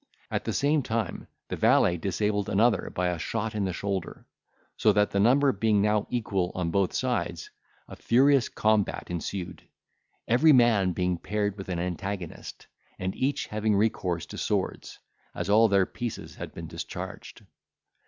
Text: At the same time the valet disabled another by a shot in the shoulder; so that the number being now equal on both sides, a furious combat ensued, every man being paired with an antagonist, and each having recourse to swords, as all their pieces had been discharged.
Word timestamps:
At 0.31 0.45
the 0.45 0.51
same 0.53 0.81
time 0.81 1.27
the 1.49 1.55
valet 1.55 1.95
disabled 1.95 2.49
another 2.49 2.89
by 2.89 3.09
a 3.09 3.19
shot 3.19 3.53
in 3.53 3.65
the 3.65 3.71
shoulder; 3.71 4.25
so 4.75 4.91
that 4.93 5.11
the 5.11 5.19
number 5.19 5.51
being 5.51 5.79
now 5.79 6.07
equal 6.09 6.51
on 6.55 6.71
both 6.71 6.91
sides, 6.91 7.51
a 7.87 7.95
furious 7.95 8.49
combat 8.49 9.11
ensued, 9.11 9.61
every 10.27 10.53
man 10.53 10.93
being 10.93 11.19
paired 11.19 11.55
with 11.55 11.69
an 11.69 11.77
antagonist, 11.77 12.65
and 12.97 13.15
each 13.15 13.45
having 13.45 13.75
recourse 13.75 14.25
to 14.25 14.39
swords, 14.39 14.97
as 15.35 15.51
all 15.51 15.67
their 15.67 15.85
pieces 15.85 16.33
had 16.33 16.51
been 16.51 16.65
discharged. 16.65 17.45